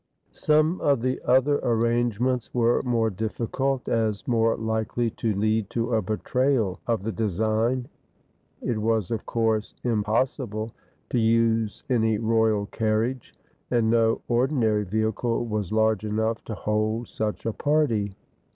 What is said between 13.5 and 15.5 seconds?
and no ordinary vehicle